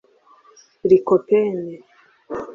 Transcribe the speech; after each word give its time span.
Lycopen 0.89 1.57